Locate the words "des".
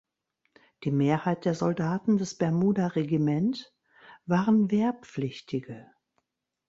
2.17-2.33